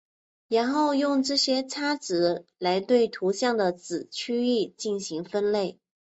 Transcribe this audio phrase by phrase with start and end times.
[0.47, 5.77] 然后用这些差值来对图像的子区域进行分类。